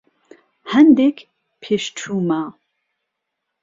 [0.71, 1.17] هەندێک
[1.61, 2.43] پێشچوومە.